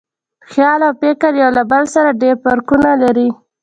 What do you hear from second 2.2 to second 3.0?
ډېر فرقونه